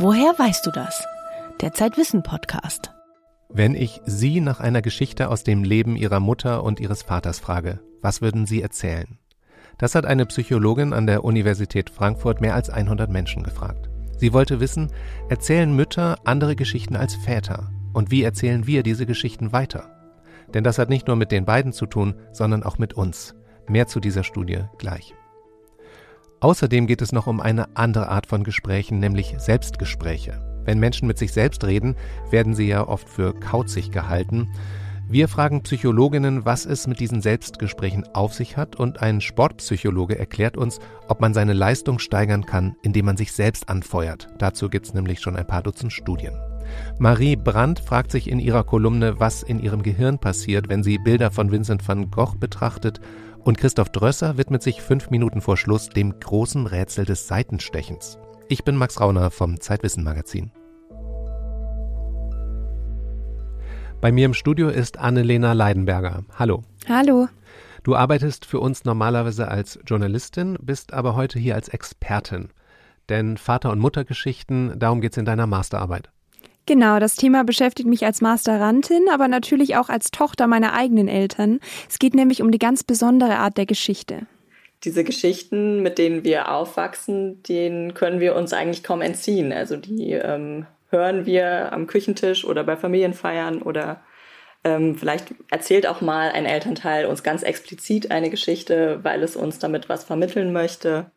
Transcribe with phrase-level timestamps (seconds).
[0.00, 1.04] Woher weißt du das?
[1.60, 2.92] Der Zeitwissen Podcast.
[3.48, 7.80] Wenn ich Sie nach einer Geschichte aus dem Leben Ihrer Mutter und Ihres Vaters frage,
[8.00, 9.18] was würden Sie erzählen?
[9.76, 13.90] Das hat eine Psychologin an der Universität Frankfurt mehr als 100 Menschen gefragt.
[14.18, 14.92] Sie wollte wissen,
[15.30, 17.72] erzählen Mütter andere Geschichten als Väter?
[17.92, 19.90] Und wie erzählen wir diese Geschichten weiter?
[20.54, 23.34] Denn das hat nicht nur mit den beiden zu tun, sondern auch mit uns.
[23.68, 25.16] Mehr zu dieser Studie gleich.
[26.40, 30.40] Außerdem geht es noch um eine andere Art von Gesprächen, nämlich Selbstgespräche.
[30.64, 31.96] Wenn Menschen mit sich selbst reden,
[32.30, 34.48] werden sie ja oft für kauzig gehalten.
[35.08, 40.56] Wir fragen Psychologinnen, was es mit diesen Selbstgesprächen auf sich hat und ein Sportpsychologe erklärt
[40.56, 44.28] uns, ob man seine Leistung steigern kann, indem man sich selbst anfeuert.
[44.38, 46.34] Dazu gibt es nämlich schon ein paar Dutzend Studien.
[46.98, 51.30] Marie Brandt fragt sich in ihrer Kolumne, was in ihrem Gehirn passiert, wenn sie Bilder
[51.30, 53.00] von Vincent van Gogh betrachtet
[53.44, 58.18] und Christoph Drösser widmet sich fünf Minuten vor Schluss dem großen Rätsel des Seitenstechens.
[58.48, 60.52] Ich bin Max Rauner vom Zeitwissen Magazin.
[64.00, 66.24] Bei mir im Studio ist Annelena Leidenberger.
[66.38, 66.62] Hallo.
[66.88, 67.28] Hallo.
[67.82, 72.50] Du arbeitest für uns normalerweise als Journalistin, bist aber heute hier als Expertin.
[73.08, 76.10] Denn Vater- und Muttergeschichten, darum geht es in deiner Masterarbeit.
[76.68, 81.60] Genau, das Thema beschäftigt mich als Masterantin, aber natürlich auch als Tochter meiner eigenen Eltern.
[81.88, 84.26] Es geht nämlich um die ganz besondere Art der Geschichte.
[84.84, 89.50] Diese Geschichten, mit denen wir aufwachsen, denen können wir uns eigentlich kaum entziehen.
[89.50, 94.02] Also die ähm, hören wir am Küchentisch oder bei Familienfeiern oder
[94.62, 99.58] ähm, vielleicht erzählt auch mal ein Elternteil uns ganz explizit eine Geschichte, weil es uns
[99.58, 101.10] damit was vermitteln möchte.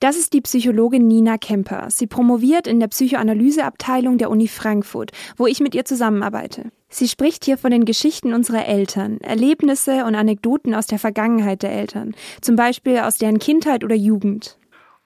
[0.00, 1.88] Das ist die Psychologin Nina Kemper.
[1.90, 6.70] Sie promoviert in der Psychoanalyseabteilung der Uni Frankfurt, wo ich mit ihr zusammenarbeite.
[6.88, 11.72] Sie spricht hier von den Geschichten unserer Eltern, Erlebnisse und Anekdoten aus der Vergangenheit der
[11.72, 14.56] Eltern, zum Beispiel aus deren Kindheit oder Jugend.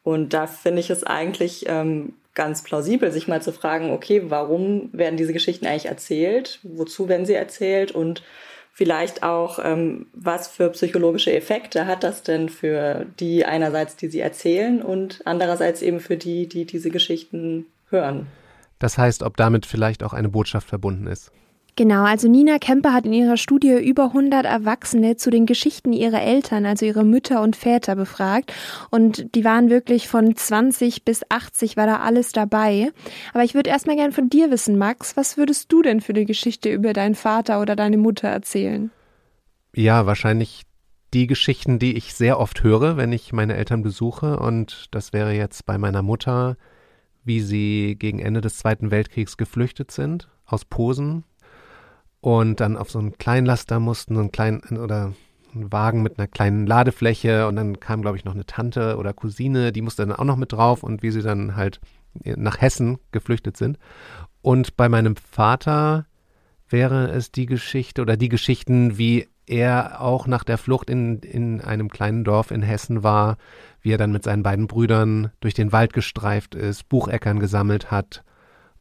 [0.02, 4.90] Und da finde ich es eigentlich ähm, ganz plausibel, sich mal zu fragen, okay, warum
[4.92, 6.60] werden diese Geschichten eigentlich erzählt?
[6.64, 7.92] Wozu werden sie erzählt?
[7.92, 8.22] Und
[8.72, 14.20] vielleicht auch, ähm, was für psychologische Effekte hat das denn für die einerseits, die sie
[14.20, 18.26] erzählen und andererseits eben für die, die diese Geschichten hören.
[18.78, 21.30] Das heißt, ob damit vielleicht auch eine Botschaft verbunden ist.
[21.74, 26.20] Genau, also Nina Kemper hat in ihrer Studie über 100 Erwachsene zu den Geschichten ihrer
[26.20, 28.52] Eltern, also ihrer Mütter und Väter befragt.
[28.90, 32.90] Und die waren wirklich von 20 bis 80 war da alles dabei.
[33.32, 36.26] Aber ich würde erstmal gern von dir wissen, Max, was würdest du denn für die
[36.26, 38.90] Geschichte über deinen Vater oder deine Mutter erzählen?
[39.74, 40.64] Ja, wahrscheinlich
[41.14, 44.38] die Geschichten, die ich sehr oft höre, wenn ich meine Eltern besuche.
[44.38, 46.58] Und das wäre jetzt bei meiner Mutter,
[47.24, 51.24] wie sie gegen Ende des Zweiten Weltkriegs geflüchtet sind aus Posen
[52.22, 55.12] und dann auf so einen Kleinlaster mussten, so einen kleinen oder
[55.54, 59.12] einen Wagen mit einer kleinen Ladefläche und dann kam, glaube ich, noch eine Tante oder
[59.12, 61.80] Cousine, die musste dann auch noch mit drauf und wie sie dann halt
[62.24, 63.78] nach Hessen geflüchtet sind.
[64.40, 66.06] Und bei meinem Vater
[66.68, 71.60] wäre es die Geschichte oder die Geschichten, wie er auch nach der Flucht in, in
[71.60, 73.36] einem kleinen Dorf in Hessen war,
[73.80, 78.22] wie er dann mit seinen beiden Brüdern durch den Wald gestreift ist, Bucheckern gesammelt hat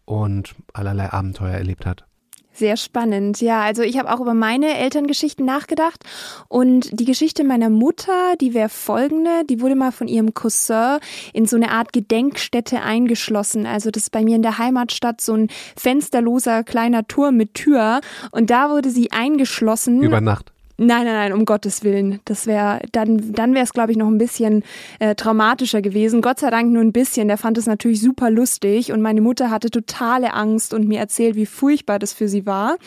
[0.05, 2.05] und allerlei Abenteuer erlebt hat.
[2.53, 3.41] Sehr spannend.
[3.41, 6.03] Ja, also ich habe auch über meine Elterngeschichten nachgedacht
[6.49, 10.99] und die Geschichte meiner Mutter, die wäre folgende, die wurde mal von ihrem Cousin
[11.33, 13.65] in so eine Art Gedenkstätte eingeschlossen.
[13.65, 15.47] Also das ist bei mir in der Heimatstadt so ein
[15.77, 18.01] fensterloser kleiner Turm mit Tür
[18.31, 20.01] und da wurde sie eingeschlossen.
[20.01, 20.51] Über Nacht.
[20.77, 22.19] Nein, nein, nein, um Gottes Willen.
[22.25, 24.63] Das wäre, dann, dann wäre es, glaube ich, noch ein bisschen
[24.99, 26.21] äh, traumatischer gewesen.
[26.21, 27.27] Gott sei Dank nur ein bisschen.
[27.27, 31.35] Der fand es natürlich super lustig und meine Mutter hatte totale Angst und mir erzählt,
[31.35, 32.77] wie furchtbar das für sie war.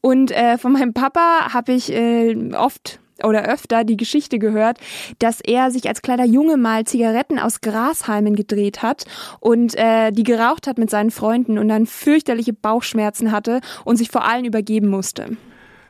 [0.00, 4.78] Und äh, von meinem Papa habe ich äh, oft oder öfter die Geschichte gehört,
[5.18, 9.04] dass er sich als kleiner Junge mal Zigaretten aus Grashalmen gedreht hat
[9.40, 14.10] und äh, die geraucht hat mit seinen Freunden und dann fürchterliche Bauchschmerzen hatte und sich
[14.10, 15.36] vor allen übergeben musste.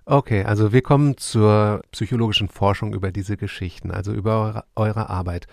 [0.09, 5.49] Okay, also wir kommen zur psychologischen Forschung über diese Geschichten, also über eure, eure, Arbeit.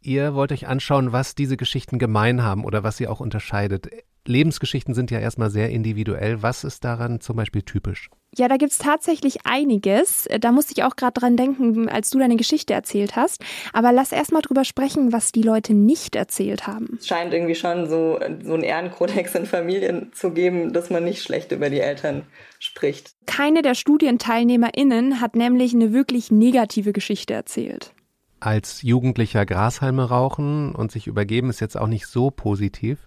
[0.00, 3.88] Ihr wollt euch anschauen, was diese Geschichten gemein haben oder was sie auch unterscheidet.
[4.26, 6.42] Lebensgeschichten sind ja erstmal sehr individuell.
[6.42, 8.10] Was ist daran zum Beispiel typisch?
[8.34, 10.26] Ja, da gibt's tatsächlich einiges.
[10.40, 13.44] Da musste ich auch gerade dran denken, als du deine Geschichte erzählt hast.
[13.74, 16.96] Aber lass erst mal drüber sprechen, was die Leute nicht erzählt haben.
[16.98, 21.22] Es scheint irgendwie schon so, so einen Ehrenkodex in Familien zu geben, dass man nicht
[21.22, 22.22] schlecht über die Eltern
[22.58, 23.12] spricht.
[23.26, 27.92] Keine der StudienteilnehmerInnen hat nämlich eine wirklich negative Geschichte erzählt.
[28.40, 32.98] Als Jugendlicher Grashalme rauchen und sich übergeben ist jetzt auch nicht so positiv.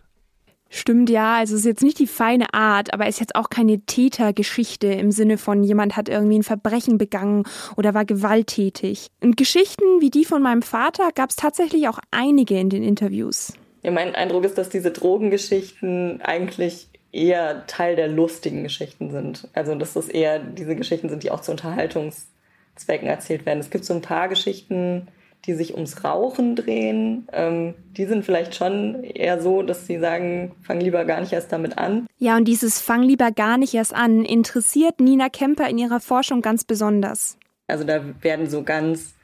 [0.70, 3.50] Stimmt ja, also es ist jetzt nicht die feine Art, aber es ist jetzt auch
[3.50, 7.44] keine Tätergeschichte im Sinne von jemand hat irgendwie ein Verbrechen begangen
[7.78, 9.08] oder war gewalttätig.
[9.22, 13.54] Und Geschichten wie die von meinem Vater gab es tatsächlich auch einige in den Interviews.
[13.84, 19.48] Ja, mein Eindruck ist, dass diese Drogengeschichten eigentlich eher Teil der lustigen Geschichten sind.
[19.54, 23.60] Also dass das eher diese Geschichten sind, die auch zu Unterhaltungszwecken erzählt werden.
[23.60, 25.08] Es gibt so ein paar Geschichten,
[25.46, 27.28] die sich ums Rauchen drehen.
[27.32, 31.52] Ähm, die sind vielleicht schon eher so, dass sie sagen, fang lieber gar nicht erst
[31.52, 32.08] damit an.
[32.18, 36.42] Ja, und dieses Fang lieber gar nicht erst an interessiert Nina Kemper in ihrer Forschung
[36.42, 37.38] ganz besonders.
[37.68, 39.16] Also da werden so ganz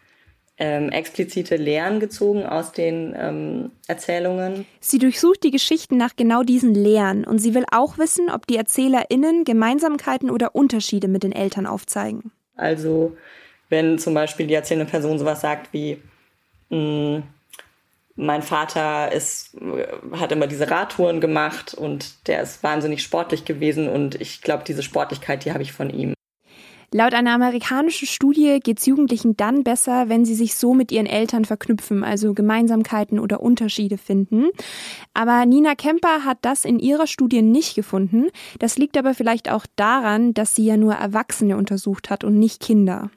[0.57, 4.65] ähm, explizite Lehren gezogen aus den ähm, Erzählungen.
[4.79, 8.57] Sie durchsucht die Geschichten nach genau diesen Lehren und sie will auch wissen, ob die
[8.57, 12.31] ErzählerInnen Gemeinsamkeiten oder Unterschiede mit den Eltern aufzeigen.
[12.55, 13.15] Also
[13.69, 15.99] wenn zum Beispiel die erzählende Person sowas sagt wie,
[16.71, 17.23] mh,
[18.15, 19.55] mein Vater ist,
[20.13, 24.83] hat immer diese Radtouren gemacht und der ist wahnsinnig sportlich gewesen und ich glaube, diese
[24.83, 26.13] Sportlichkeit, die habe ich von ihm.
[26.93, 31.05] Laut einer amerikanischen Studie geht es Jugendlichen dann besser, wenn sie sich so mit ihren
[31.05, 34.49] Eltern verknüpfen, also Gemeinsamkeiten oder Unterschiede finden.
[35.13, 38.25] Aber Nina Kemper hat das in ihrer Studie nicht gefunden.
[38.59, 42.59] Das liegt aber vielleicht auch daran, dass sie ja nur Erwachsene untersucht hat und nicht
[42.59, 43.09] Kinder.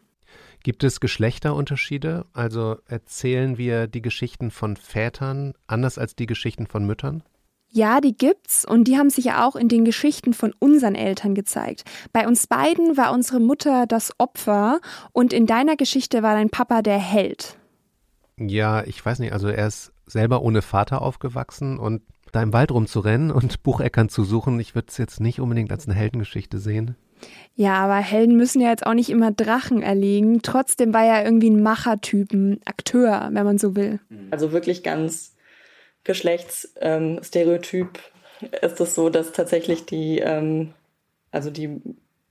[0.65, 2.25] Gibt es Geschlechterunterschiede?
[2.33, 7.23] Also erzählen wir die Geschichten von Vätern anders als die Geschichten von Müttern?
[7.69, 11.35] Ja, die gibt's und die haben sich ja auch in den Geschichten von unseren Eltern
[11.35, 11.85] gezeigt.
[12.15, 14.81] Bei uns beiden war unsere Mutter das Opfer
[15.13, 17.59] und in deiner Geschichte war dein Papa der Held.
[18.39, 22.01] Ja, ich weiß nicht, also er ist selber ohne Vater aufgewachsen und
[22.33, 25.87] da im Wald rumzurennen und Bucheckern zu suchen, ich würde es jetzt nicht unbedingt als
[25.87, 26.97] eine Heldengeschichte sehen.
[27.57, 30.43] Ja, aber Helden müssen ja jetzt auch nicht immer Drachen erlegen.
[30.43, 34.01] Trotzdem war er irgendwie ein Machertypen, Akteur, wenn man so will.
[34.31, 35.35] Also wirklich ganz
[36.03, 38.01] Geschlechtsstereotyp
[38.61, 40.75] ist es so, dass tatsächlich die, ähm,
[41.31, 41.81] also die,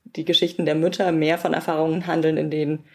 [0.04, 2.86] die Geschichten der Mütter mehr von Erfahrungen handeln, in denen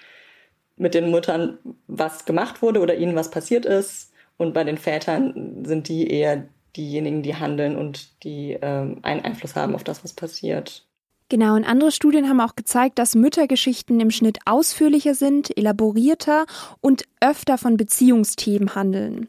[0.76, 4.12] mit den Müttern was gemacht wurde oder ihnen was passiert ist.
[4.36, 6.44] Und bei den Vätern sind die eher
[6.76, 10.86] diejenigen, die handeln und die ähm, einen Einfluss haben auf das, was passiert.
[11.30, 16.46] Genau, und andere Studien haben auch gezeigt, dass Müttergeschichten im Schnitt ausführlicher sind, elaborierter
[16.80, 19.28] und öfter von Beziehungsthemen handeln.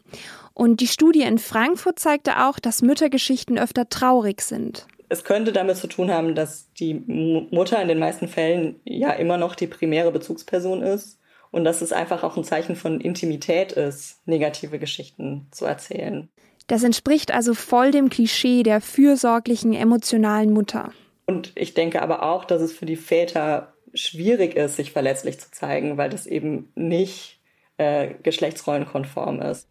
[0.54, 4.86] Und die Studie in Frankfurt zeigte auch, dass Müttergeschichten öfter traurig sind.
[5.10, 9.36] Es könnte damit zu tun haben, dass die Mutter in den meisten Fällen ja immer
[9.36, 11.18] noch die primäre Bezugsperson ist
[11.50, 16.28] und dass es einfach auch ein Zeichen von Intimität ist, negative Geschichten zu erzählen.
[16.66, 20.92] Das entspricht also voll dem Klischee der fürsorglichen, emotionalen Mutter.
[21.30, 25.52] Und ich denke aber auch, dass es für die Väter schwierig ist, sich verletzlich zu
[25.52, 27.40] zeigen, weil das eben nicht
[27.76, 29.68] äh, geschlechtsrollenkonform ist.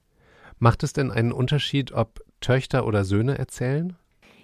[0.58, 3.98] Macht es denn einen Unterschied, ob Töchter oder Söhne erzählen?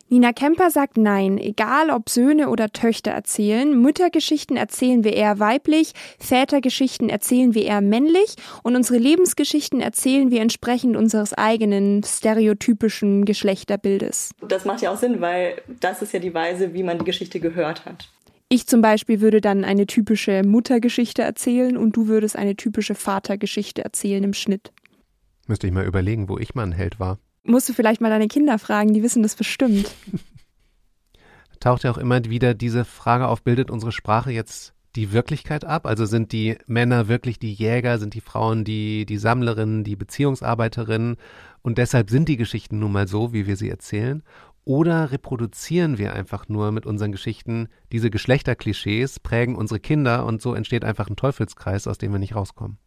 [0.08, 3.82] Nina Kemper sagt nein, egal ob Söhne oder Töchter erzählen.
[3.82, 10.42] Müttergeschichten erzählen wir eher weiblich, Vätergeschichten erzählen wir eher männlich und unsere Lebensgeschichten erzählen wir
[10.42, 14.30] entsprechend unseres eigenen stereotypischen Geschlechterbildes.
[14.48, 17.40] Das macht ja auch Sinn, weil das ist ja die Weise, wie man die Geschichte
[17.40, 18.08] gehört hat.
[18.48, 23.84] Ich zum Beispiel würde dann eine typische Muttergeschichte erzählen und du würdest eine typische Vatergeschichte
[23.84, 24.72] erzählen im Schnitt.
[25.48, 27.18] Müsste ich mal überlegen, wo ich mal ein Held war.
[27.46, 29.92] Musst du vielleicht mal deine Kinder fragen, die wissen das bestimmt.
[31.60, 35.86] Taucht ja auch immer wieder diese Frage auf, bildet unsere Sprache jetzt die Wirklichkeit ab?
[35.86, 41.18] Also sind die Männer wirklich die Jäger, sind die Frauen die, die Sammlerinnen, die Beziehungsarbeiterinnen
[41.62, 44.24] und deshalb sind die Geschichten nun mal so, wie wir sie erzählen?
[44.64, 50.56] Oder reproduzieren wir einfach nur mit unseren Geschichten diese Geschlechterklischees, prägen unsere Kinder und so
[50.56, 52.80] entsteht einfach ein Teufelskreis, aus dem wir nicht rauskommen?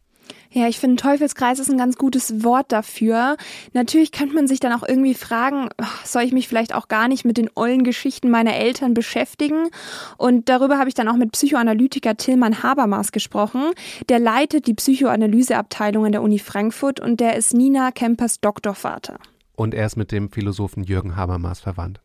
[0.51, 3.37] Ja, ich finde, Teufelskreis ist ein ganz gutes Wort dafür.
[3.75, 5.69] Natürlich könnte man sich dann auch irgendwie fragen,
[6.05, 9.69] soll ich mich vielleicht auch gar nicht mit den ollen Geschichten meiner Eltern beschäftigen?
[10.17, 13.63] Und darüber habe ich dann auch mit Psychoanalytiker Tillmann Habermas gesprochen.
[14.09, 19.19] Der leitet die Psychoanalyseabteilung an der Uni Frankfurt und der ist Nina Kempers Doktorvater.
[19.55, 22.01] Und er ist mit dem Philosophen Jürgen Habermas verwandt.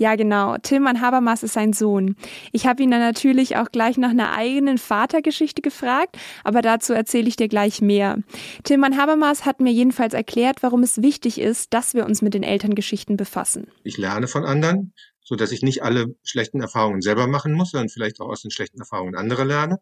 [0.00, 0.56] Ja, genau.
[0.56, 2.16] Tilman Habermas ist sein Sohn.
[2.52, 7.28] Ich habe ihn dann natürlich auch gleich nach einer eigenen Vatergeschichte gefragt, aber dazu erzähle
[7.28, 8.16] ich dir gleich mehr.
[8.64, 12.44] Tilman Habermas hat mir jedenfalls erklärt, warum es wichtig ist, dass wir uns mit den
[12.44, 13.66] Elterngeschichten befassen.
[13.84, 17.90] Ich lerne von anderen, so dass ich nicht alle schlechten Erfahrungen selber machen muss, sondern
[17.90, 19.80] vielleicht auch aus den schlechten Erfahrungen anderer lerne.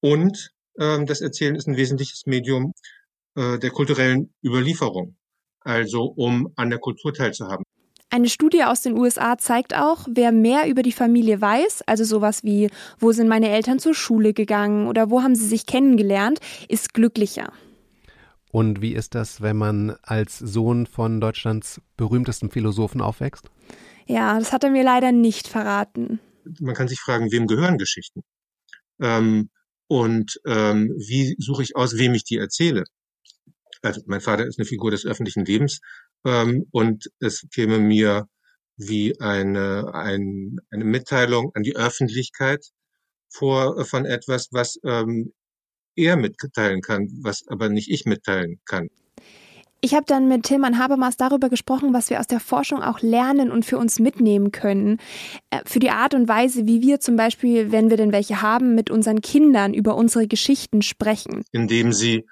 [0.00, 2.72] Und ähm, das Erzählen ist ein wesentliches Medium
[3.34, 5.18] äh, der kulturellen Überlieferung,
[5.60, 7.66] also um an der Kultur teilzuhaben.
[8.10, 12.44] Eine Studie aus den USA zeigt auch, wer mehr über die Familie weiß, also sowas
[12.44, 16.94] wie, wo sind meine Eltern zur Schule gegangen oder wo haben sie sich kennengelernt, ist
[16.94, 17.52] glücklicher.
[18.52, 23.50] Und wie ist das, wenn man als Sohn von Deutschlands berühmtesten Philosophen aufwächst?
[24.06, 26.20] Ja, das hat er mir leider nicht verraten.
[26.60, 28.22] Man kann sich fragen, wem gehören Geschichten?
[29.00, 29.50] Ähm,
[29.88, 32.84] und ähm, wie suche ich aus, wem ich die erzähle?
[33.84, 35.80] Also mein Vater ist eine Figur des öffentlichen Lebens
[36.24, 38.26] ähm, und es käme mir
[38.76, 42.66] wie eine, ein, eine Mitteilung an die Öffentlichkeit
[43.28, 45.32] vor von etwas, was ähm,
[45.96, 48.88] er mitteilen kann, was aber nicht ich mitteilen kann.
[49.80, 53.50] Ich habe dann mit Tilman Habermas darüber gesprochen, was wir aus der Forschung auch lernen
[53.50, 54.98] und für uns mitnehmen können.
[55.50, 58.74] Äh, für die Art und Weise, wie wir zum Beispiel, wenn wir denn welche haben,
[58.74, 61.44] mit unseren Kindern über unsere Geschichten sprechen.
[61.52, 62.24] Indem sie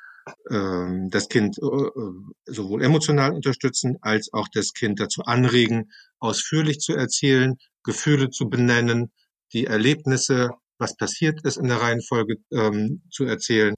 [0.50, 2.12] ähm, das Kind äh, äh,
[2.46, 9.10] sowohl emotional unterstützen als auch das Kind dazu anregen, ausführlich zu erzählen, Gefühle zu benennen,
[9.52, 13.74] die Erlebnisse, was passiert ist in der Reihenfolge ähm, zu erzählen.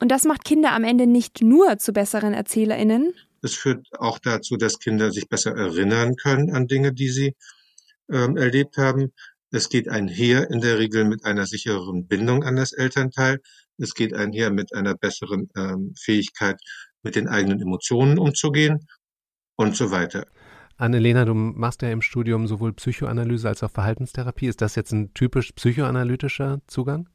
[0.00, 3.14] Und das macht Kinder am Ende nicht nur zu besseren ErzählerInnen.
[3.42, 7.36] Es führt auch dazu, dass Kinder sich besser erinnern können an Dinge, die sie
[8.10, 9.12] ähm, erlebt haben.
[9.54, 13.38] Es geht einher in der Regel mit einer sichereren Bindung an das Elternteil.
[13.76, 16.58] Es geht einher mit einer besseren ähm, Fähigkeit,
[17.02, 18.88] mit den eigenen Emotionen umzugehen
[19.56, 20.26] und so weiter.
[20.78, 24.46] Annelena, du machst ja im Studium sowohl Psychoanalyse als auch Verhaltenstherapie.
[24.46, 27.10] Ist das jetzt ein typisch psychoanalytischer Zugang?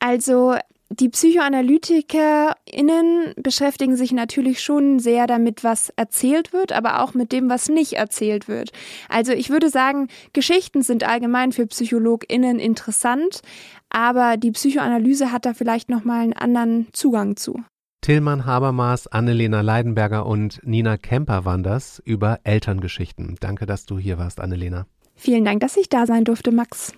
[0.00, 0.56] Also
[0.90, 7.50] die PsychoanalytikerInnen beschäftigen sich natürlich schon sehr damit, was erzählt wird, aber auch mit dem,
[7.50, 8.72] was nicht erzählt wird.
[9.08, 13.42] Also ich würde sagen, Geschichten sind allgemein für PsychologInnen interessant,
[13.90, 17.62] aber die Psychoanalyse hat da vielleicht nochmal einen anderen Zugang zu.
[18.00, 23.36] Tillmann Habermas, Annelena Leidenberger und Nina Kemper waren das über Elterngeschichten.
[23.40, 24.86] Danke, dass du hier warst, Annelena.
[25.16, 26.92] Vielen Dank, dass ich da sein durfte, Max.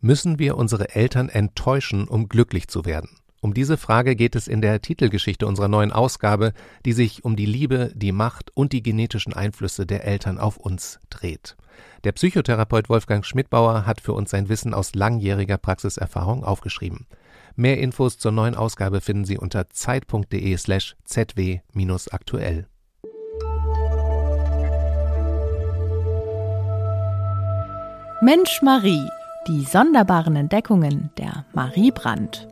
[0.00, 3.10] Müssen wir unsere Eltern enttäuschen, um glücklich zu werden?
[3.40, 6.52] Um diese Frage geht es in der Titelgeschichte unserer neuen Ausgabe,
[6.84, 11.00] die sich um die Liebe, die Macht und die genetischen Einflüsse der Eltern auf uns
[11.10, 11.56] dreht.
[12.04, 17.06] Der Psychotherapeut Wolfgang Schmidbauer hat für uns sein Wissen aus langjähriger Praxiserfahrung aufgeschrieben.
[17.56, 22.68] Mehr Infos zur neuen Ausgabe finden Sie unter zeit.de slash zw-aktuell.
[28.20, 29.08] Mensch Marie
[29.48, 32.46] die sonderbaren Entdeckungen der Marie Brandt.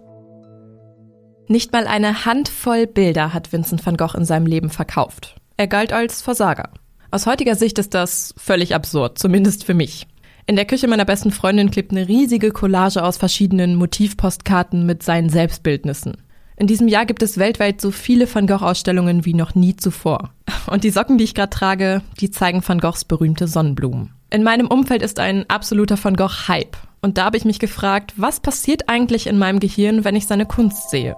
[1.47, 5.37] Nicht mal eine Handvoll Bilder hat Vincent van Gogh in seinem Leben verkauft.
[5.59, 6.71] Er galt als Versager.
[7.11, 10.07] Aus heutiger Sicht ist das völlig absurd, zumindest für mich.
[10.47, 15.29] In der Küche meiner besten Freundin klebt eine riesige Collage aus verschiedenen Motivpostkarten mit seinen
[15.29, 16.17] Selbstbildnissen.
[16.57, 20.33] In diesem Jahr gibt es weltweit so viele Van Gogh-Ausstellungen wie noch nie zuvor.
[20.67, 24.16] Und die Socken, die ich gerade trage, die zeigen Van Goghs berühmte Sonnenblumen.
[24.29, 26.77] In meinem Umfeld ist ein absoluter Van Gogh-Hype.
[27.01, 30.47] Und da habe ich mich gefragt, was passiert eigentlich in meinem Gehirn, wenn ich seine
[30.47, 31.17] Kunst sehe?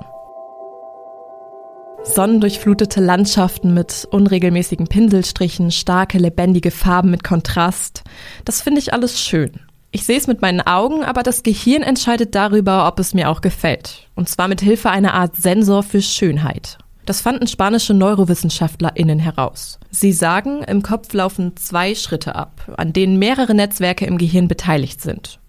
[2.04, 8.04] Sonnendurchflutete Landschaften mit unregelmäßigen Pinselstrichen, starke, lebendige Farben mit Kontrast.
[8.44, 9.52] Das finde ich alles schön.
[9.90, 13.40] Ich sehe es mit meinen Augen, aber das Gehirn entscheidet darüber, ob es mir auch
[13.40, 14.06] gefällt.
[14.16, 16.76] Und zwar mit Hilfe einer Art Sensor für Schönheit.
[17.08, 19.78] Das fanden spanische NeurowissenschaftlerInnen heraus.
[19.90, 25.00] Sie sagen, im Kopf laufen zwei Schritte ab, an denen mehrere Netzwerke im Gehirn beteiligt
[25.00, 25.40] sind.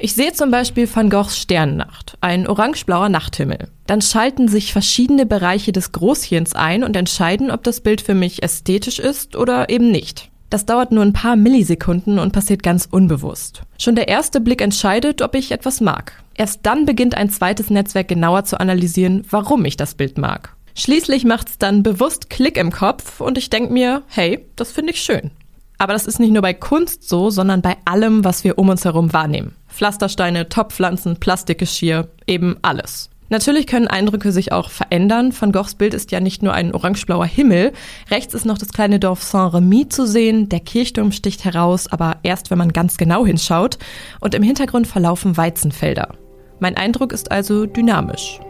[0.00, 3.68] Ich sehe zum Beispiel Van Goghs Sternennacht, ein orangeblauer Nachthimmel.
[3.86, 8.42] Dann schalten sich verschiedene Bereiche des Großhirns ein und entscheiden, ob das Bild für mich
[8.42, 10.32] ästhetisch ist oder eben nicht.
[10.50, 13.62] Das dauert nur ein paar Millisekunden und passiert ganz unbewusst.
[13.78, 16.24] Schon der erste Blick entscheidet, ob ich etwas mag.
[16.34, 20.55] Erst dann beginnt ein zweites Netzwerk genauer zu analysieren, warum ich das Bild mag.
[20.78, 25.00] Schließlich macht's dann bewusst Klick im Kopf und ich denke mir, hey, das finde ich
[25.00, 25.30] schön.
[25.78, 28.84] Aber das ist nicht nur bei Kunst so, sondern bei allem, was wir um uns
[28.84, 29.54] herum wahrnehmen.
[29.68, 33.08] Pflastersteine, Topfpflanzen, Plastikgeschirr, eben alles.
[33.30, 35.34] Natürlich können Eindrücke sich auch verändern.
[35.38, 37.72] Van Goghs Bild ist ja nicht nur ein orangeblauer Himmel.
[38.10, 40.50] Rechts ist noch das kleine Dorf Saint-Remy zu sehen.
[40.50, 43.78] Der Kirchturm sticht heraus, aber erst, wenn man ganz genau hinschaut.
[44.20, 46.14] Und im Hintergrund verlaufen Weizenfelder.
[46.60, 48.40] Mein Eindruck ist also dynamisch.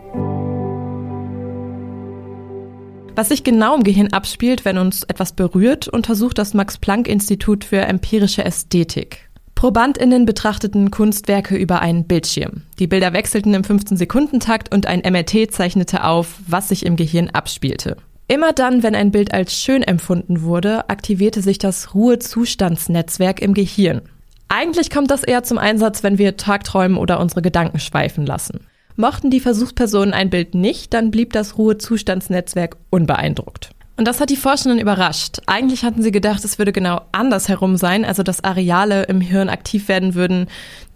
[3.17, 8.45] Was sich genau im Gehirn abspielt, wenn uns etwas berührt, untersucht das Max-Planck-Institut für empirische
[8.45, 9.31] Ästhetik.
[9.55, 12.65] ProbandInnen betrachteten Kunstwerke über einen Bildschirm.
[12.79, 17.97] Die Bilder wechselten im 15-Sekundentakt und ein MRT zeichnete auf, was sich im Gehirn abspielte.
[18.29, 24.03] Immer dann, wenn ein Bild als schön empfunden wurde, aktivierte sich das Ruhezustandsnetzwerk im Gehirn.
[24.49, 28.67] Eigentlich kommt das eher zum Einsatz, wenn wir Tagträumen oder unsere Gedanken schweifen lassen.
[28.97, 33.71] Mochten die Versuchspersonen ein Bild nicht, dann blieb das Ruhezustandsnetzwerk unbeeindruckt.
[33.99, 35.41] Und das hat die Forschenden überrascht.
[35.47, 39.89] Eigentlich hatten sie gedacht, es würde genau andersherum sein, also dass Areale im Hirn aktiv
[39.89, 40.49] werden würden,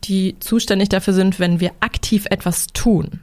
[0.04, 3.20] die zuständig dafür sind, wenn wir aktiv etwas tun.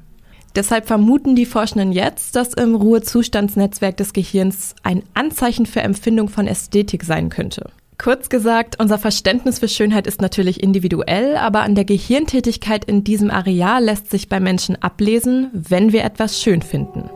[0.56, 6.48] Deshalb vermuten die Forschenden jetzt, dass im Ruhezustandsnetzwerk des Gehirns ein Anzeichen für Empfindung von
[6.48, 7.70] Ästhetik sein könnte.
[7.98, 13.32] Kurz gesagt, unser Verständnis für Schönheit ist natürlich individuell, aber an der Gehirntätigkeit in diesem
[13.32, 17.10] Areal lässt sich bei Menschen ablesen, wenn wir etwas schön finden.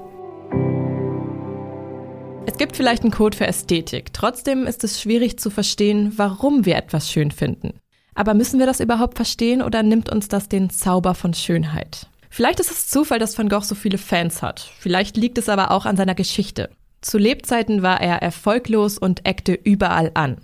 [2.47, 4.11] Es gibt vielleicht einen Code für Ästhetik.
[4.13, 7.73] Trotzdem ist es schwierig zu verstehen, warum wir etwas schön finden.
[8.15, 12.07] Aber müssen wir das überhaupt verstehen oder nimmt uns das den Zauber von Schönheit?
[12.31, 14.71] Vielleicht ist es Zufall, dass Van Gogh so viele Fans hat.
[14.79, 16.69] Vielleicht liegt es aber auch an seiner Geschichte.
[17.01, 20.37] Zu Lebzeiten war er erfolglos und eckte überall an.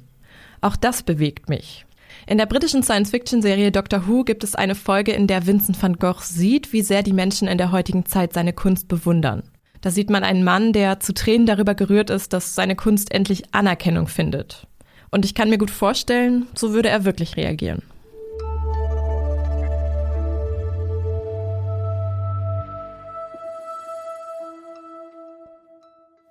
[0.61, 1.85] Auch das bewegt mich.
[2.25, 6.21] In der britischen Science-Fiction-Serie Doctor Who gibt es eine Folge, in der Vincent van Gogh
[6.21, 9.43] sieht, wie sehr die Menschen in der heutigen Zeit seine Kunst bewundern.
[9.81, 13.53] Da sieht man einen Mann, der zu Tränen darüber gerührt ist, dass seine Kunst endlich
[13.53, 14.67] Anerkennung findet.
[15.11, 17.83] Und ich kann mir gut vorstellen, so würde er wirklich reagieren.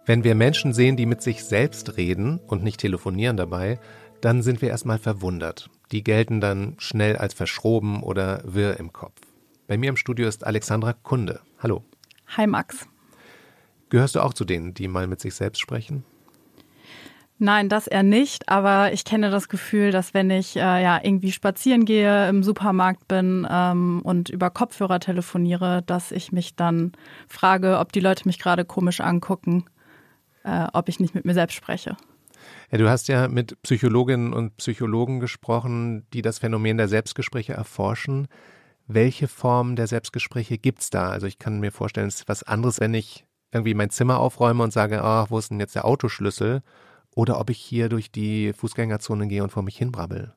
[0.08, 3.80] Wenn wir Menschen sehen, die mit sich selbst reden und nicht telefonieren dabei,
[4.26, 5.70] dann sind wir erstmal verwundert.
[5.92, 9.20] Die gelten dann schnell als verschroben oder wirr im Kopf.
[9.68, 11.42] Bei mir im Studio ist Alexandra Kunde.
[11.62, 11.84] Hallo.
[12.36, 12.88] Hi Max.
[13.88, 16.02] Gehörst du auch zu denen, die mal mit sich selbst sprechen?
[17.38, 21.30] Nein, das eher nicht, aber ich kenne das Gefühl, dass wenn ich äh, ja irgendwie
[21.30, 26.90] spazieren gehe, im Supermarkt bin ähm, und über Kopfhörer telefoniere, dass ich mich dann
[27.28, 29.66] frage, ob die Leute mich gerade komisch angucken,
[30.42, 31.96] äh, ob ich nicht mit mir selbst spreche.
[32.70, 38.26] Ja, du hast ja mit Psychologinnen und Psychologen gesprochen, die das Phänomen der Selbstgespräche erforschen.
[38.88, 41.10] Welche Form der Selbstgespräche gibt es da?
[41.10, 44.64] Also ich kann mir vorstellen, es ist was anderes, wenn ich irgendwie mein Zimmer aufräume
[44.64, 46.62] und sage, ach, wo ist denn jetzt der Autoschlüssel?
[47.14, 50.34] Oder ob ich hier durch die Fußgängerzone gehe und vor mich hinbrabbel.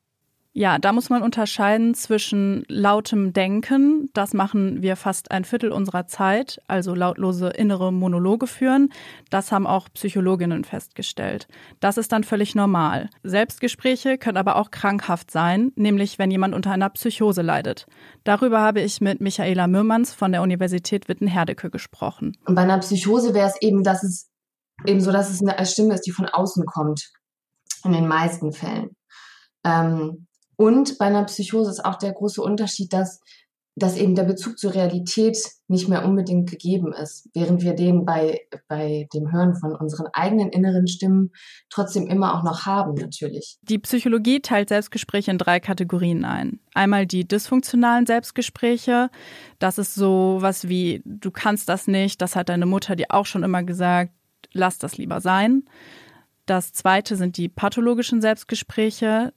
[0.59, 6.05] Ja, da muss man unterscheiden zwischen lautem Denken, das machen wir fast ein Viertel unserer
[6.07, 8.91] Zeit, also lautlose innere Monologe führen.
[9.29, 11.47] Das haben auch Psychologinnen festgestellt.
[11.79, 13.09] Das ist dann völlig normal.
[13.23, 17.87] Selbstgespräche können aber auch krankhaft sein, nämlich wenn jemand unter einer Psychose leidet.
[18.25, 22.35] Darüber habe ich mit Michaela Mürmanns von der Universität Witten-Herdecke gesprochen.
[22.45, 24.29] Und bei einer Psychose wäre es eben, dass es
[24.85, 27.13] eben so, dass es eine Stimme ist, die von außen kommt.
[27.85, 28.89] In den meisten Fällen.
[29.63, 30.27] Ähm,
[30.59, 33.21] und bei einer Psychose ist auch der große Unterschied, dass,
[33.77, 35.37] dass eben der Bezug zur Realität
[35.69, 40.49] nicht mehr unbedingt gegeben ist, während wir den bei, bei dem Hören von unseren eigenen
[40.49, 41.31] inneren Stimmen
[41.69, 43.57] trotzdem immer auch noch haben, natürlich.
[43.61, 46.59] Die Psychologie teilt Selbstgespräche in drei Kategorien ein.
[46.73, 49.09] Einmal die dysfunktionalen Selbstgespräche.
[49.59, 53.25] Das ist so was wie, du kannst das nicht, das hat deine Mutter dir auch
[53.25, 54.11] schon immer gesagt,
[54.51, 55.63] lass das lieber sein.
[56.45, 59.31] Das zweite sind die pathologischen Selbstgespräche.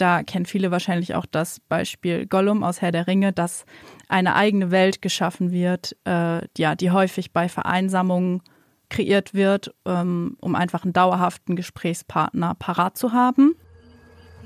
[0.00, 3.66] Da kennen viele wahrscheinlich auch das Beispiel Gollum aus Herr der Ringe, dass
[4.08, 8.40] eine eigene Welt geschaffen wird, äh, ja, die häufig bei Vereinsamungen
[8.88, 13.56] kreiert wird, ähm, um einfach einen dauerhaften Gesprächspartner parat zu haben.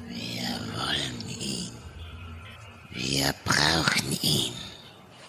[0.08, 1.70] Wir wollen ihn.
[2.90, 4.54] Wir brauchen ihn.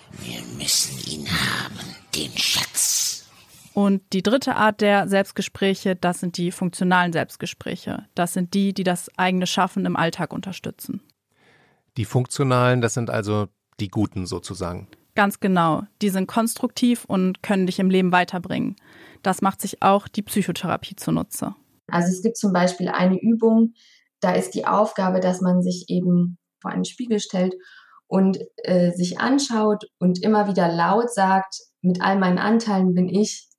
[0.09, 3.14] Wir müssen ihn haben, den Schatz.
[3.75, 8.05] Und die dritte Art der Selbstgespräche, das sind die funktionalen Selbstgespräche.
[8.15, 11.01] Das sind die, die das eigene Schaffen im Alltag unterstützen.
[11.97, 13.49] Die funktionalen, das sind also
[13.81, 14.88] die guten sozusagen.
[15.13, 15.83] Ganz genau.
[16.01, 18.77] Die sind konstruktiv und können dich im Leben weiterbringen.
[19.23, 21.53] Das macht sich auch die Psychotherapie zunutze.
[21.88, 23.73] Also es gibt zum Beispiel eine Übung,
[24.21, 27.53] da ist die Aufgabe, dass man sich eben vor einen Spiegel stellt
[28.07, 33.49] und äh, sich anschaut und immer wieder laut sagt, mit all meinen Anteilen bin ich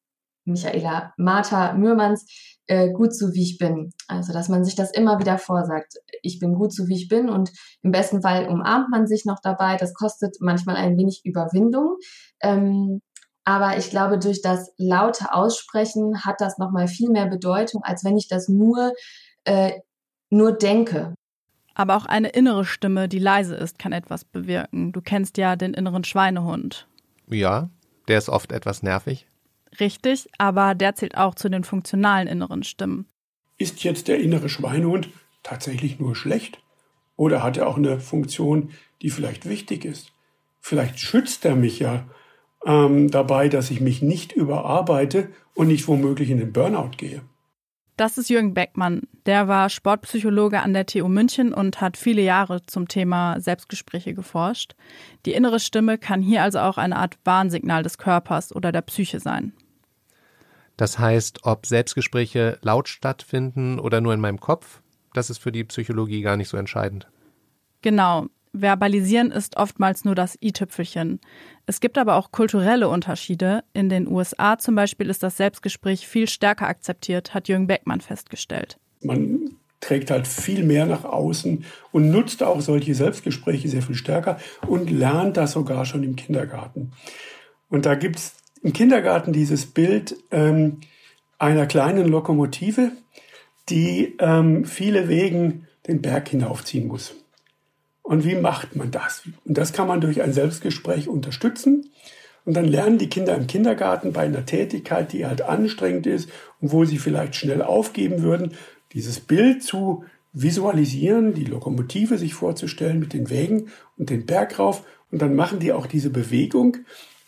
[0.46, 2.26] Michaela Martha Mürmanns,
[2.66, 3.92] äh, gut so wie ich bin.
[4.09, 5.94] Also, dass man sich das immer wieder vorsagt.
[6.22, 9.40] Ich bin gut so wie ich bin und im besten Fall umarmt man sich noch
[9.42, 9.76] dabei.
[9.76, 11.96] Das kostet manchmal ein wenig Überwindung.
[12.40, 13.00] Ähm,
[13.44, 18.16] aber ich glaube, durch das laute Aussprechen hat das nochmal viel mehr Bedeutung, als wenn
[18.16, 18.92] ich das nur,
[19.44, 19.72] äh,
[20.30, 21.14] nur denke.
[21.74, 24.92] Aber auch eine innere Stimme, die leise ist, kann etwas bewirken.
[24.92, 26.88] Du kennst ja den inneren Schweinehund.
[27.28, 27.70] Ja,
[28.09, 29.28] der ist oft etwas nervig.
[29.81, 33.07] Richtig, aber der zählt auch zu den funktionalen inneren Stimmen.
[33.59, 35.09] Ist jetzt der innere Schweinehund
[35.42, 36.61] tatsächlich nur schlecht?
[37.16, 38.70] Oder hat er auch eine Funktion,
[39.02, 40.12] die vielleicht wichtig ist?
[40.61, 42.07] Vielleicht schützt er mich ja
[42.66, 47.22] ähm, dabei, dass ich mich nicht überarbeite und nicht womöglich in den Burnout gehe.
[47.96, 49.02] Das ist Jürgen Beckmann.
[49.24, 54.74] Der war Sportpsychologe an der TU München und hat viele Jahre zum Thema Selbstgespräche geforscht.
[55.24, 59.18] Die innere Stimme kann hier also auch eine Art Warnsignal des Körpers oder der Psyche
[59.18, 59.54] sein.
[60.76, 64.82] Das heißt, ob Selbstgespräche laut stattfinden oder nur in meinem Kopf,
[65.14, 67.09] das ist für die Psychologie gar nicht so entscheidend.
[67.80, 68.26] Genau.
[68.61, 71.21] Verbalisieren ist oftmals nur das i-Tüpfelchen.
[71.66, 73.64] Es gibt aber auch kulturelle Unterschiede.
[73.73, 78.79] In den USA zum Beispiel ist das Selbstgespräch viel stärker akzeptiert, hat Jürgen Beckmann festgestellt.
[79.03, 84.38] Man trägt halt viel mehr nach außen und nutzt auch solche Selbstgespräche sehr viel stärker
[84.66, 86.92] und lernt das sogar schon im Kindergarten.
[87.69, 90.81] Und da gibt es im Kindergarten dieses Bild, ähm,
[91.38, 92.92] einer kleinen Lokomotive,
[93.69, 97.14] die ähm, viele Wegen den Berg hinaufziehen muss.
[98.07, 99.25] Und wie macht man das?
[99.45, 101.90] Und das kann man durch ein Selbstgespräch unterstützen.
[102.45, 106.71] Und dann lernen die Kinder im Kindergarten bei einer Tätigkeit, die halt anstrengend ist und
[106.71, 108.53] wo sie vielleicht schnell aufgeben würden,
[108.92, 114.85] dieses Bild zu visualisieren, die Lokomotive sich vorzustellen mit den Wägen und den Berg rauf.
[115.11, 116.77] Und dann machen die auch diese Bewegung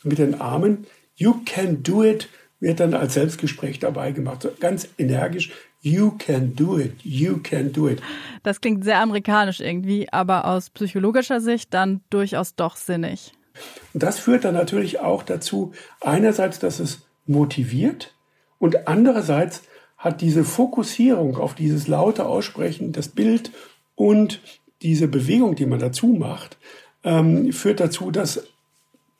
[0.05, 0.87] mit den Armen.
[1.17, 2.29] You can do it
[2.61, 4.43] wird dann als Selbstgespräch dabei gemacht.
[4.43, 5.51] So ganz energisch.
[5.89, 7.03] You can do it.
[7.03, 8.03] You can do it.
[8.43, 13.33] Das klingt sehr amerikanisch irgendwie, aber aus psychologischer Sicht dann durchaus doch sinnig.
[13.95, 18.15] Und das führt dann natürlich auch dazu, einerseits, dass es motiviert
[18.59, 19.63] und andererseits
[19.97, 23.51] hat diese Fokussierung auf dieses laute Aussprechen, das Bild
[23.97, 24.41] und
[24.83, 26.57] diese Bewegung, die man dazu macht,
[27.03, 28.47] ähm, führt dazu, dass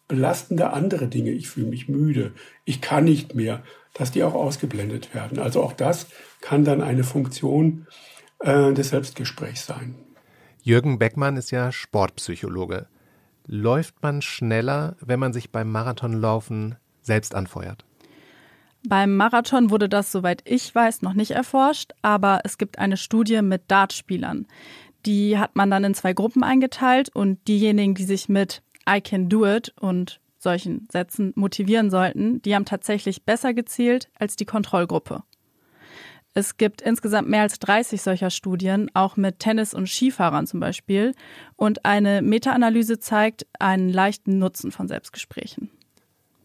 [0.07, 2.33] belastende andere Dinge, ich fühle mich müde,
[2.65, 3.63] ich kann nicht mehr,
[3.99, 5.39] dass die auch ausgeblendet werden.
[5.39, 6.07] Also auch das
[6.41, 7.87] kann dann eine Funktion
[8.41, 9.97] äh, des Selbstgesprächs sein.
[10.63, 12.87] Jürgen Beckmann ist ja Sportpsychologe.
[13.47, 17.85] Läuft man schneller, wenn man sich beim Marathonlaufen selbst anfeuert?
[18.87, 23.43] Beim Marathon wurde das, soweit ich weiß, noch nicht erforscht, aber es gibt eine Studie
[23.43, 24.47] mit Dartspielern.
[25.07, 29.29] Die hat man dann in zwei Gruppen eingeteilt und diejenigen, die sich mit I can
[29.29, 35.23] do it und solchen Sätzen motivieren sollten, die haben tatsächlich besser gezielt als die Kontrollgruppe.
[36.35, 41.15] Es gibt insgesamt mehr als 30 solcher Studien, auch mit Tennis- und Skifahrern zum Beispiel.
[41.57, 45.71] Und eine Meta-Analyse zeigt einen leichten Nutzen von Selbstgesprächen.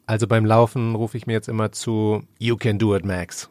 [0.06, 3.49] Also beim Laufen rufe ich mir jetzt immer zu You can do it, Max.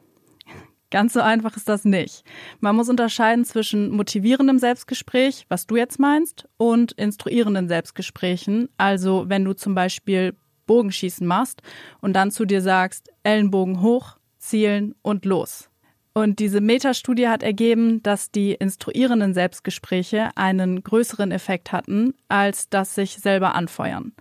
[0.92, 2.22] Ganz so einfach ist das nicht.
[2.60, 8.68] Man muss unterscheiden zwischen motivierendem Selbstgespräch, was du jetzt meinst, und instruierenden Selbstgesprächen.
[8.76, 11.62] Also wenn du zum Beispiel Bogenschießen machst
[12.02, 15.70] und dann zu dir sagst, Ellenbogen hoch, zielen und los.
[16.12, 22.94] Und diese Metastudie hat ergeben, dass die instruierenden Selbstgespräche einen größeren Effekt hatten als das
[22.94, 24.12] sich selber anfeuern.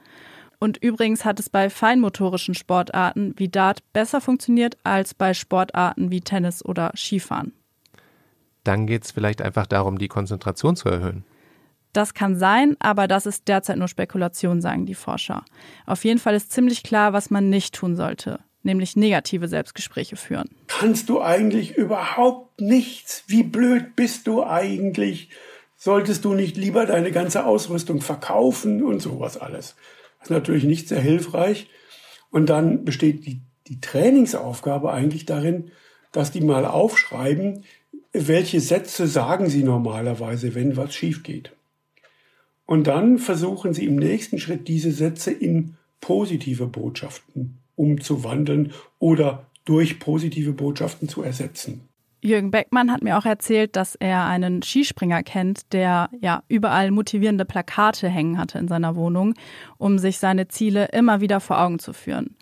[0.64, 6.22] Und übrigens hat es bei feinmotorischen Sportarten wie Dart besser funktioniert als bei Sportarten wie
[6.22, 7.54] Tennis oder Skifahren.
[8.64, 11.26] Dann geht es vielleicht einfach darum, die Konzentration zu erhöhen.
[11.94, 15.44] Das kann sein, aber das ist derzeit nur Spekulation, sagen die Forscher.
[15.88, 20.48] Auf jeden Fall ist ziemlich klar, was man nicht tun sollte, nämlich negative Selbstgespräche führen.
[20.68, 23.24] Kannst du eigentlich überhaupt nichts?
[23.26, 25.32] Wie blöd bist du eigentlich?
[25.76, 29.76] Solltest du nicht lieber deine ganze Ausrüstung verkaufen und sowas alles?
[30.22, 31.68] Das ist natürlich nicht sehr hilfreich.
[32.30, 35.72] Und dann besteht die, die Trainingsaufgabe eigentlich darin,
[36.12, 37.64] dass die mal aufschreiben,
[38.14, 41.52] welche Sätze sagen sie normalerweise, wenn was schief geht.
[42.66, 50.00] Und dann versuchen sie im nächsten Schritt diese Sätze in positive Botschaften umzuwandeln oder durch
[50.00, 51.82] positive Botschaften zu ersetzen.
[52.24, 57.46] Jürgen Beckmann hat mir auch erzählt, dass er einen Skispringer kennt, der ja überall motivierende
[57.46, 59.34] Plakate hängen hatte in seiner Wohnung,
[59.78, 62.36] um sich seine Ziele immer wieder vor Augen zu führen.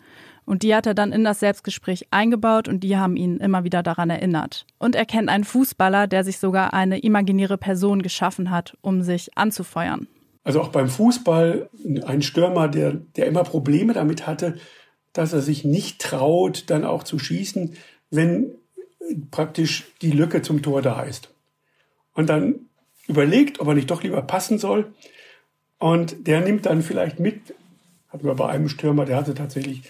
[0.46, 3.84] Und die hat er dann in das Selbstgespräch eingebaut und die haben ihn immer wieder
[3.84, 4.66] daran erinnert.
[4.80, 9.38] Und er kennt einen Fußballer, der sich sogar eine imaginäre Person geschaffen hat, um sich
[9.38, 10.08] anzufeuern.
[10.44, 11.70] Also auch beim Fußball
[12.06, 14.56] ein Stürmer, der, der immer Probleme damit hatte,
[15.14, 17.76] dass er sich nicht traut, dann auch zu schießen,
[18.10, 18.56] wenn
[19.32, 21.34] praktisch die Lücke zum Tor da ist.
[22.14, 22.56] Und dann
[23.08, 24.94] überlegt, ob er nicht doch lieber passen soll.
[25.78, 27.56] Und der nimmt dann vielleicht mit,
[28.10, 29.84] hatten wir bei einem Stürmer, der hatte tatsächlich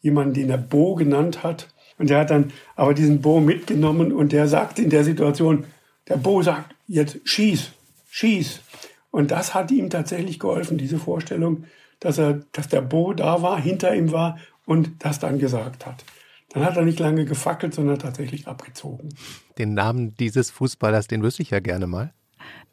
[0.00, 1.68] jemanden, den er Bo genannt hat.
[1.98, 5.64] Und der hat dann aber diesen Bo mitgenommen und der sagt in der Situation,
[6.08, 7.70] der Bo sagt jetzt schieß,
[8.10, 8.60] schieß.
[9.10, 11.64] Und das hat ihm tatsächlich geholfen, diese Vorstellung,
[12.00, 16.04] dass er, dass der Bo da war, hinter ihm war und das dann gesagt hat.
[16.54, 19.08] Dann hat er nicht lange gefackelt, sondern tatsächlich abgezogen.
[19.58, 22.14] Den Namen dieses Fußballers, den wüsste ich ja gerne mal.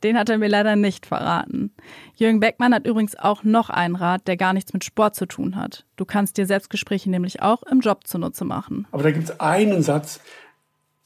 [0.03, 1.73] Den hat er mir leider nicht verraten.
[2.15, 5.55] Jürgen Beckmann hat übrigens auch noch einen Rat, der gar nichts mit Sport zu tun
[5.55, 5.85] hat.
[5.95, 8.87] Du kannst dir Selbstgespräche nämlich auch im Job zunutze machen.
[8.91, 10.19] Aber da gibt es einen Satz,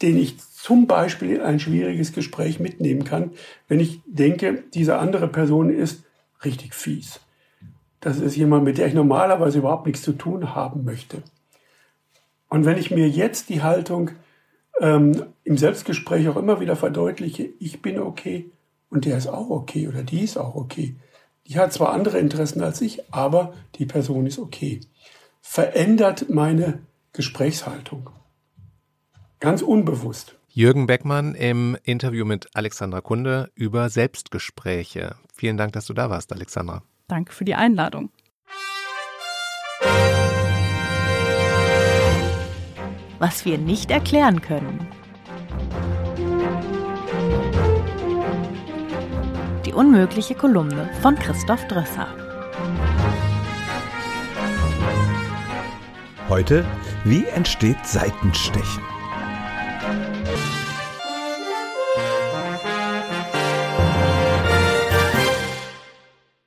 [0.01, 3.31] den ich zum Beispiel in ein schwieriges Gespräch mitnehmen kann,
[3.69, 6.03] wenn ich denke, diese andere Person ist
[6.43, 7.21] richtig fies.
[8.01, 11.23] Das ist jemand, mit der ich normalerweise überhaupt nichts zu tun haben möchte.
[12.49, 14.12] Und wenn ich mir jetzt die Haltung
[14.79, 18.51] ähm, im Selbstgespräch auch immer wieder verdeutliche, ich bin okay
[18.89, 20.95] und der ist auch okay oder die ist auch okay.
[21.47, 24.81] Die hat zwar andere Interessen als ich, aber die Person ist okay.
[25.41, 26.79] Verändert meine
[27.13, 28.10] Gesprächshaltung.
[29.39, 30.36] Ganz unbewusst.
[30.47, 35.15] Jürgen Beckmann im Interview mit Alexandra Kunde über Selbstgespräche.
[35.34, 36.81] Vielen Dank, dass du da warst, Alexandra.
[37.08, 38.10] Danke für die Einladung.
[43.27, 44.88] Was wir nicht erklären können.
[49.65, 52.07] Die unmögliche Kolumne von Christoph Drösser.
[56.29, 56.63] Heute,
[57.03, 58.83] wie entsteht Seitenstechen?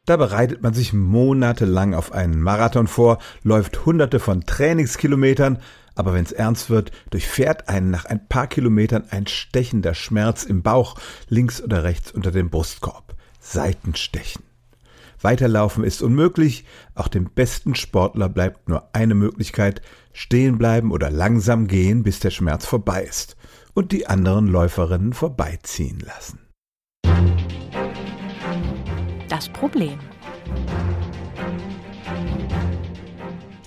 [0.08, 5.58] Da bereitet man sich monatelang auf einen Marathon vor, läuft hunderte von Trainingskilometern,
[5.98, 10.96] aber wenn's ernst wird, durchfährt einen nach ein paar Kilometern ein stechender Schmerz im Bauch,
[11.28, 13.16] links oder rechts unter dem Brustkorb.
[13.40, 14.42] Seitenstechen.
[15.20, 19.82] Weiterlaufen ist unmöglich, auch dem besten Sportler bleibt nur eine Möglichkeit,
[20.12, 23.36] stehen bleiben oder langsam gehen, bis der Schmerz vorbei ist
[23.74, 26.38] und die anderen Läuferinnen vorbeiziehen lassen.
[29.28, 29.98] Das Problem.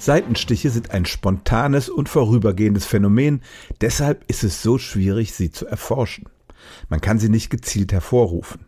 [0.01, 3.41] Seitenstiche sind ein spontanes und vorübergehendes Phänomen,
[3.81, 6.25] deshalb ist es so schwierig, sie zu erforschen.
[6.89, 8.65] Man kann sie nicht gezielt hervorrufen.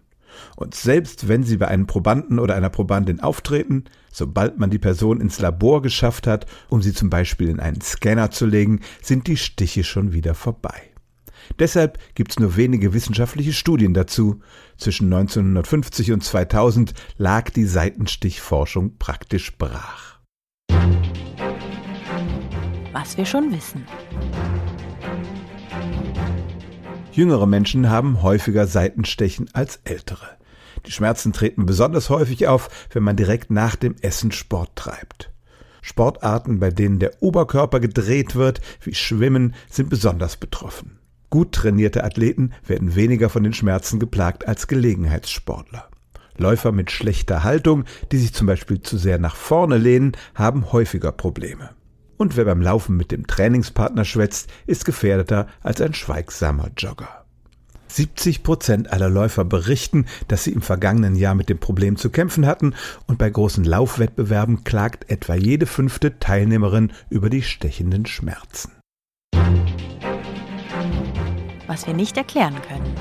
[0.56, 5.22] Und selbst wenn sie bei einem Probanden oder einer Probandin auftreten, sobald man die Person
[5.22, 9.38] ins Labor geschafft hat, um sie zum Beispiel in einen Scanner zu legen, sind die
[9.38, 10.84] Stiche schon wieder vorbei.
[11.58, 14.40] Deshalb gibt's nur wenige wissenschaftliche Studien dazu.
[14.78, 20.14] Zwischen 1950 und 2000 lag die Seitenstichforschung praktisch brach.
[22.94, 23.86] Was wir schon wissen.
[27.12, 30.30] Jüngere Menschen haben häufiger Seitenstechen als ältere.
[30.86, 35.32] Die Schmerzen treten besonders häufig auf, wenn man direkt nach dem Essen Sport treibt.
[35.82, 41.00] Sportarten, bei denen der Oberkörper gedreht wird, wie Schwimmen, sind besonders betroffen.
[41.32, 45.90] Gut trainierte Athleten werden weniger von den Schmerzen geplagt als Gelegenheitssportler.
[46.38, 51.12] Läufer mit schlechter Haltung, die sich zum Beispiel zu sehr nach vorne lehnen, haben häufiger
[51.12, 51.72] Probleme.
[52.18, 57.26] Und wer beim Laufen mit dem Trainingspartner schwätzt, ist gefährdeter als ein schweigsamer Jogger.
[57.88, 62.46] 70 Prozent aller Läufer berichten, dass sie im vergangenen Jahr mit dem Problem zu kämpfen
[62.48, 62.74] hatten
[63.08, 68.72] und bei großen Laufwettbewerben klagt etwa jede fünfte Teilnehmerin über die stechenden Schmerzen
[71.74, 72.94] was wir nicht erklären können.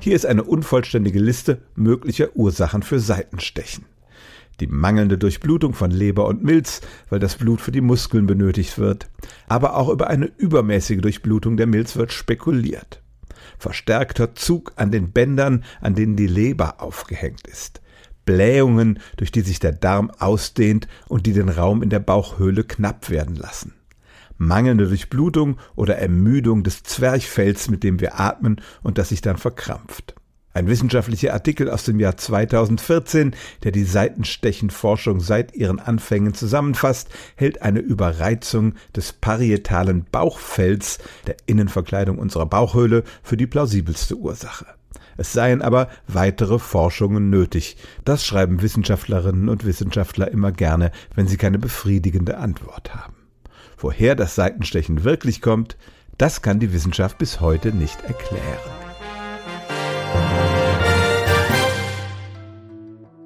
[0.00, 3.84] Hier ist eine unvollständige Liste möglicher Ursachen für Seitenstechen.
[4.60, 9.08] Die mangelnde Durchblutung von Leber und Milz, weil das Blut für die Muskeln benötigt wird.
[9.48, 13.02] Aber auch über eine übermäßige Durchblutung der Milz wird spekuliert.
[13.58, 17.80] Verstärkter Zug an den Bändern, an denen die Leber aufgehängt ist.
[18.26, 23.10] Blähungen, durch die sich der Darm ausdehnt und die den Raum in der Bauchhöhle knapp
[23.10, 23.72] werden lassen
[24.40, 30.14] mangelnde Durchblutung oder Ermüdung des Zwerchfells, mit dem wir atmen und das sich dann verkrampft.
[30.52, 37.62] Ein wissenschaftlicher Artikel aus dem Jahr 2014, der die Seitenstechenforschung seit ihren Anfängen zusammenfasst, hält
[37.62, 44.66] eine Überreizung des parietalen Bauchfells, der Innenverkleidung unserer Bauchhöhle, für die plausibelste Ursache.
[45.16, 47.76] Es seien aber weitere Forschungen nötig.
[48.04, 53.14] Das schreiben Wissenschaftlerinnen und Wissenschaftler immer gerne, wenn sie keine befriedigende Antwort haben.
[53.76, 55.76] Woher das Seitenstechen wirklich kommt,
[56.18, 58.89] das kann die Wissenschaft bis heute nicht erklären.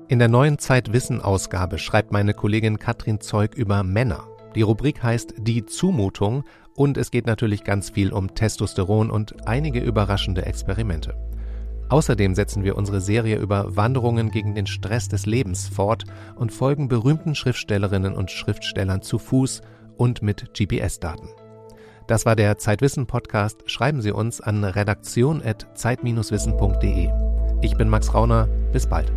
[0.06, 4.28] In der neuen Zeitwissen-Ausgabe schreibt meine Kollegin Katrin Zeug über Männer.
[4.54, 6.44] Die Rubrik heißt Die Zumutung
[6.76, 11.14] und es geht natürlich ganz viel um Testosteron und einige überraschende Experimente.
[11.88, 16.04] Außerdem setzen wir unsere Serie über Wanderungen gegen den Stress des Lebens fort
[16.36, 19.62] und folgen berühmten Schriftstellerinnen und Schriftstellern zu Fuß
[19.96, 21.30] und mit GPS-Daten.
[22.06, 23.70] Das war der Zeitwissen-Podcast.
[23.70, 27.08] Schreiben Sie uns an redaktion.zeit-wissen.de.
[27.62, 28.48] Ich bin Max Rauner.
[28.70, 29.10] Bis bald.